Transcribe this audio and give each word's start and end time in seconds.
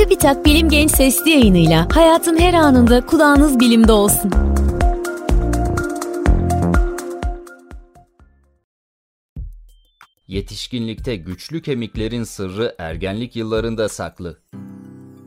TÜBİTAK 0.00 0.44
Bilim 0.44 0.68
Genç 0.68 0.90
Sesli 0.90 1.30
yayınıyla 1.30 1.88
hayatın 1.92 2.38
her 2.38 2.54
anında 2.54 3.06
kulağınız 3.06 3.60
bilimde 3.60 3.92
olsun. 3.92 4.30
Yetişkinlikte 10.28 11.16
güçlü 11.16 11.62
kemiklerin 11.62 12.24
sırrı 12.24 12.74
ergenlik 12.78 13.36
yıllarında 13.36 13.88
saklı. 13.88 14.38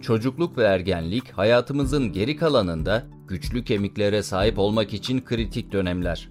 Çocukluk 0.00 0.58
ve 0.58 0.64
ergenlik 0.64 1.30
hayatımızın 1.30 2.12
geri 2.12 2.36
kalanında 2.36 3.06
güçlü 3.28 3.64
kemiklere 3.64 4.22
sahip 4.22 4.58
olmak 4.58 4.94
için 4.94 5.24
kritik 5.24 5.72
dönemler. 5.72 6.28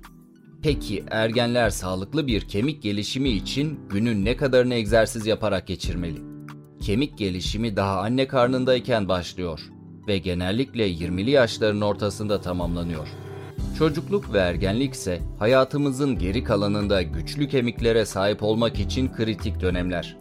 Peki 0.63 1.03
ergenler 1.11 1.69
sağlıklı 1.69 2.27
bir 2.27 2.41
kemik 2.41 2.83
gelişimi 2.83 3.29
için 3.29 3.79
günün 3.89 4.25
ne 4.25 4.37
kadarını 4.37 4.73
egzersiz 4.73 5.27
yaparak 5.27 5.67
geçirmeli? 5.67 6.30
Kemik 6.81 7.17
gelişimi 7.17 7.75
daha 7.75 7.99
anne 7.99 8.27
karnındayken 8.27 9.07
başlıyor 9.07 9.59
ve 10.07 10.17
genellikle 10.17 10.89
20'li 10.91 11.29
yaşların 11.31 11.81
ortasında 11.81 12.41
tamamlanıyor. 12.41 13.07
Çocukluk 13.77 14.33
ve 14.33 14.37
ergenlik 14.37 14.93
ise 14.93 15.21
hayatımızın 15.39 16.19
geri 16.19 16.43
kalanında 16.43 17.01
güçlü 17.01 17.47
kemiklere 17.47 18.05
sahip 18.05 18.43
olmak 18.43 18.79
için 18.79 19.11
kritik 19.13 19.61
dönemler. 19.61 20.17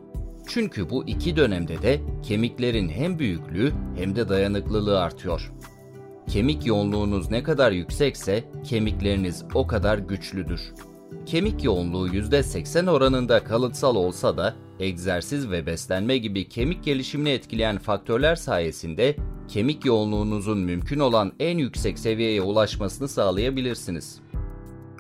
Çünkü 0.49 0.91
bu 0.91 1.09
iki 1.09 1.37
dönemde 1.37 1.83
de 1.83 2.01
kemiklerin 2.23 2.89
hem 2.89 3.19
büyüklüğü 3.19 3.73
hem 3.97 4.17
de 4.17 4.29
dayanıklılığı 4.29 5.01
artıyor. 5.01 5.53
Kemik 6.29 6.67
yoğunluğunuz 6.67 7.31
ne 7.31 7.43
kadar 7.43 7.73
yüksekse 7.73 8.45
kemikleriniz 8.65 9.45
o 9.55 9.67
kadar 9.67 9.99
güçlüdür. 9.99 10.61
Kemik 11.27 11.65
yoğunluğu 11.65 12.09
%80 12.09 12.91
oranında 12.91 13.45
kalıtsal 13.45 13.97
olsa 13.97 14.37
da 14.37 14.55
egzersiz 14.81 15.51
ve 15.51 15.67
beslenme 15.67 16.19
gibi 16.19 16.49
kemik 16.49 16.85
gelişimini 16.85 17.31
etkileyen 17.31 17.79
faktörler 17.79 18.37
sayesinde 18.37 19.17
kemik 19.49 19.85
yoğunluğunuzun 19.85 20.59
mümkün 20.59 20.99
olan 20.99 21.33
en 21.41 21.59
yüksek 21.59 21.99
seviyeye 21.99 22.43
ulaşmasını 22.43 23.09
sağlayabilirsiniz. 23.09 24.21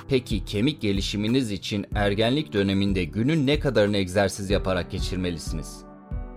Peki 0.08 0.44
kemik 0.44 0.80
gelişiminiz 0.80 1.50
için 1.50 1.86
ergenlik 1.94 2.52
döneminde 2.52 3.04
günün 3.04 3.46
ne 3.46 3.60
kadarını 3.60 3.96
egzersiz 3.96 4.50
yaparak 4.50 4.91
geçirmelisiniz? 4.91 5.84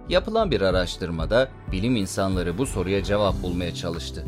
Yapılan 0.10 0.52
bir 0.52 0.62
araştırmada 0.62 1.50
bilim 1.72 1.96
insanları 1.96 2.58
bu 2.58 2.66
soruya 2.66 3.04
cevap 3.04 3.44
bulmaya 3.44 3.74
çalıştı. 3.74 4.26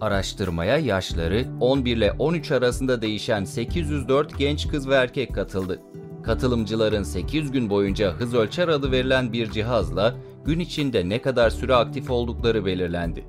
Araştırmaya 0.00 0.78
yaşları 0.78 1.46
11 1.60 1.96
ile 1.96 2.12
13 2.12 2.50
arasında 2.50 3.02
değişen 3.02 3.44
804 3.44 4.38
genç 4.38 4.68
kız 4.68 4.88
ve 4.88 4.94
erkek 4.94 5.34
katıldı. 5.34 5.82
Katılımcıların 6.26 7.02
8 7.02 7.50
gün 7.50 7.70
boyunca 7.70 8.12
hız 8.12 8.34
ölçer 8.34 8.68
adı 8.68 8.92
verilen 8.92 9.32
bir 9.32 9.50
cihazla 9.50 10.14
gün 10.44 10.58
içinde 10.58 11.08
ne 11.08 11.22
kadar 11.22 11.50
süre 11.50 11.74
aktif 11.74 12.10
oldukları 12.10 12.66
belirlendi. 12.66 13.24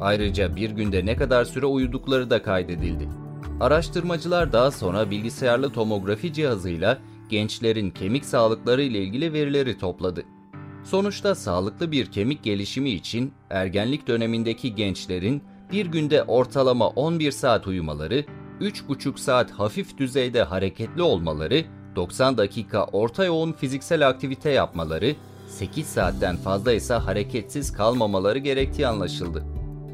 Ayrıca 0.00 0.56
bir 0.56 0.70
günde 0.70 1.06
ne 1.06 1.16
kadar 1.16 1.44
süre 1.44 1.66
uyudukları 1.66 2.30
da 2.30 2.42
kaydedildi. 2.42 3.08
Araştırmacılar 3.60 4.52
daha 4.52 4.70
sonra 4.70 5.10
bilgisayarlı 5.10 5.70
tomografi 5.70 6.32
cihazıyla 6.32 6.98
gençlerin 7.28 7.90
kemik 7.90 8.24
sağlıkları 8.24 8.82
ile 8.82 8.98
ilgili 8.98 9.32
verileri 9.32 9.78
topladı. 9.78 10.24
Sonuçta 10.84 11.34
sağlıklı 11.34 11.92
bir 11.92 12.06
kemik 12.06 12.42
gelişimi 12.42 12.90
için 12.90 13.32
ergenlik 13.50 14.08
dönemindeki 14.08 14.74
gençlerin 14.74 15.42
bir 15.72 15.86
günde 15.86 16.22
ortalama 16.22 16.88
11 16.88 17.30
saat 17.30 17.66
uyumaları, 17.66 18.24
3,5 18.60 19.18
saat 19.18 19.50
hafif 19.50 19.98
düzeyde 19.98 20.42
hareketli 20.42 21.02
olmaları, 21.02 21.64
90 21.96 22.38
dakika 22.38 22.84
orta 22.84 23.24
yoğun 23.24 23.52
fiziksel 23.52 24.08
aktivite 24.08 24.50
yapmaları, 24.50 25.14
8 25.48 25.86
saatten 25.86 26.36
fazla 26.36 26.72
ise 26.72 26.94
hareketsiz 26.94 27.72
kalmamaları 27.72 28.38
gerektiği 28.38 28.86
anlaşıldı. 28.86 29.44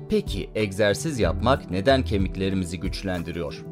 Peki 0.08 0.50
egzersiz 0.54 1.18
yapmak 1.18 1.70
neden 1.70 2.04
kemiklerimizi 2.04 2.80
güçlendiriyor? 2.80 3.64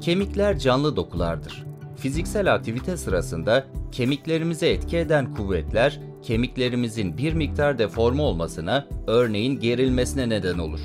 Kemikler 0.00 0.58
canlı 0.58 0.96
dokulardır. 0.96 1.64
Fiziksel 1.96 2.54
aktivite 2.54 2.96
sırasında 2.96 3.66
kemiklerimize 3.92 4.68
etki 4.68 4.96
eden 4.96 5.34
kuvvetler 5.34 6.00
kemiklerimizin 6.22 7.18
bir 7.18 7.32
miktar 7.32 7.78
deforme 7.78 8.22
olmasına, 8.22 8.86
örneğin 9.06 9.60
gerilmesine 9.60 10.28
neden 10.28 10.58
olur. 10.58 10.80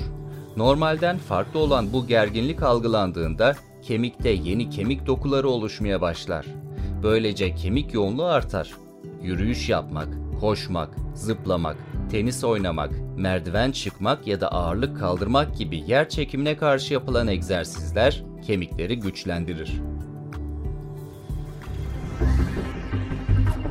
Normalden 0.56 1.18
farklı 1.18 1.60
olan 1.60 1.92
bu 1.92 2.06
gerginlik 2.06 2.62
algılandığında 2.62 3.54
kemikte 3.82 4.30
yeni 4.30 4.70
kemik 4.70 5.06
dokuları 5.06 5.48
oluşmaya 5.48 6.00
başlar. 6.00 6.46
Böylece 7.02 7.54
kemik 7.54 7.94
yoğunluğu 7.94 8.24
artar. 8.24 8.70
Yürüyüş 9.22 9.68
yapmak, 9.68 10.08
koşmak, 10.40 10.96
zıplamak, 11.14 11.76
tenis 12.10 12.44
oynamak, 12.44 12.90
merdiven 13.16 13.72
çıkmak 13.72 14.26
ya 14.26 14.40
da 14.40 14.52
ağırlık 14.52 14.98
kaldırmak 14.98 15.56
gibi 15.56 15.84
yer 15.86 16.08
çekimine 16.08 16.56
karşı 16.56 16.94
yapılan 16.94 17.28
egzersizler 17.28 18.22
kemikleri 18.46 18.98
güçlendirir. 18.98 19.72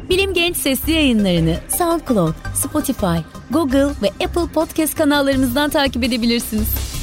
Bilim 0.09 0.33
Genç 0.33 0.57
Sesli 0.57 0.91
yayınlarını 0.91 1.57
SoundCloud, 1.67 2.33
Spotify, 2.53 3.17
Google 3.51 3.87
ve 4.01 4.07
Apple 4.25 4.53
Podcast 4.53 4.95
kanallarımızdan 4.95 5.69
takip 5.69 6.03
edebilirsiniz. 6.03 7.00